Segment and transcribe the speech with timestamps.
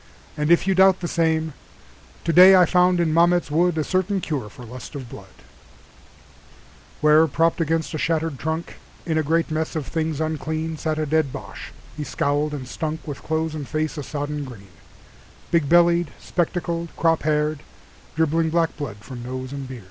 [0.35, 1.53] and if you doubt the same,
[2.23, 7.99] Today I found in Mametz WoodA certain cure for lust of blood:Where, propped against a
[7.99, 12.51] shattered trunk, In a great mess of things unclean, Sat a dead Boche; he scowled
[12.55, 14.69] and stunkWith clothes and face a sodden green,
[15.51, 17.59] Big bellied, spectacled, crop haired,
[18.15, 19.79] Dribbling black blood from nose and beard.